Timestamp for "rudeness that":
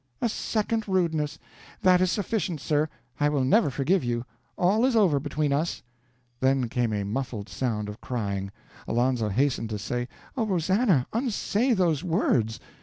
0.87-2.01